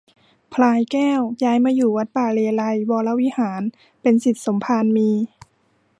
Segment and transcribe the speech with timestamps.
[0.53, 3.61] พลายแก้วย้ายมาอยู่วัดป่าเลไลยก์วรวิหาร
[4.01, 5.09] เป็นศิษย์สมภารมี